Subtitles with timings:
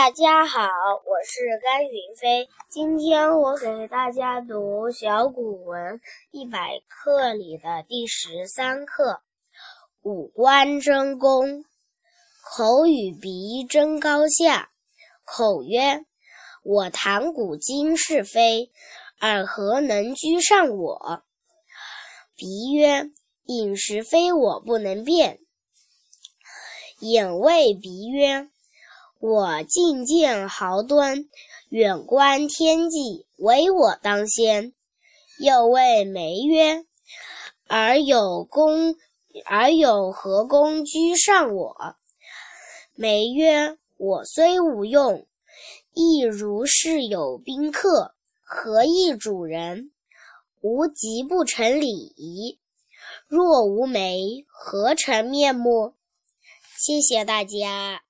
[0.00, 2.48] 大家好，我是甘云飞。
[2.70, 9.12] 今天我给大家读小古文一百课里的第十三课
[10.00, 11.46] 《五官争功》。
[12.42, 14.70] 口与鼻争高下。
[15.22, 16.06] 口曰
[16.64, 18.70] ：“我谈古今是非，
[19.20, 21.24] 尔何能居上我？”
[22.34, 23.10] 鼻曰
[23.44, 25.40] ：“饮食非我不能辨。”
[27.00, 28.48] 眼谓鼻曰
[29.20, 31.26] ：“我近见豪端，
[31.68, 34.72] 远观天际，唯我当先。”
[35.38, 36.86] 又谓眉曰
[37.68, 38.96] ：“尔有功，
[39.44, 41.96] 尔有何功居上我？”
[42.96, 45.26] 眉曰：“我虽无用，
[45.92, 49.90] 亦如是有宾客，何以主人？
[50.62, 52.58] 吾极不成礼仪。
[53.28, 55.92] 若无眉，何成面目？”
[56.78, 58.00] 谢谢大家。